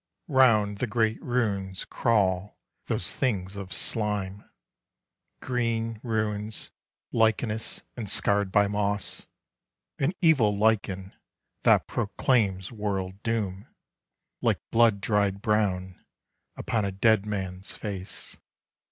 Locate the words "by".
8.51-8.67